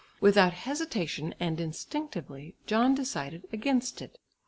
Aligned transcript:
Without 0.19 0.53
hesitation 0.53 1.35
and 1.39 1.61
instinctively 1.61 2.55
John 2.65 2.95
decided 2.95 3.45
against 3.53 4.01
it. 4.01 4.17